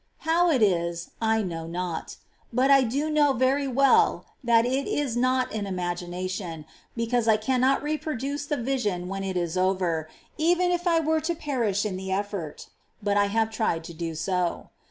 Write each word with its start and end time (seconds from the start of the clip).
How 0.25 0.49
it 0.49 0.63
is, 0.63 1.11
I 1.21 1.43
know 1.43 1.67
not; 1.67 2.17
but 2.51 2.71
I 2.71 2.81
do 2.81 3.07
know 3.07 3.33
very 3.33 3.67
well 3.67 4.25
that 4.43 4.65
it 4.65 4.87
is 4.87 5.15
not 5.15 5.53
an 5.53 5.67
imagination, 5.67 6.65
because 6.95 7.27
I 7.27 7.37
cannot 7.37 7.83
reproduce 7.83 8.47
the 8.47 8.57
vision 8.57 9.07
when 9.09 9.23
it 9.23 9.37
is 9.37 9.55
over, 9.55 10.09
even 10.39 10.71
if 10.71 10.87
I 10.87 10.99
were 11.01 11.21
to 11.21 11.35
perish 11.35 11.85
in 11.85 11.97
the 11.97 12.11
effort; 12.11 12.65
but 13.03 13.15
I 13.15 13.25
have 13.25 13.51
tried 13.51 13.83
to 13.83 13.93
do 13.93 14.15
so. 14.15 14.71